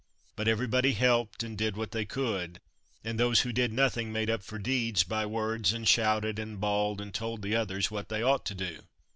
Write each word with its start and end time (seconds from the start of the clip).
But 0.35 0.47
everybody 0.47 0.93
helped 0.93 1.43
and 1.43 1.55
did 1.55 1.77
what 1.77 1.91
they 1.91 2.05
could, 2.05 2.59
and 3.03 3.19
those 3.19 3.41
who 3.41 3.51
did 3.53 3.71
nothing 3.71 4.11
made 4.11 4.31
up 4.31 4.41
for 4.41 4.57
deeds 4.57 5.03
by 5.03 5.27
words 5.27 5.73
and 5.73 5.87
shouted 5.87 6.39
and 6.39 6.59
bawled 6.59 6.99
and 6.99 7.13
told 7.13 7.43
the 7.43 7.55
others 7.55 7.91
what 7.91 8.09
they 8.09 8.23
ought 8.23 8.43
to 8.47 8.55
do. 8.55 8.79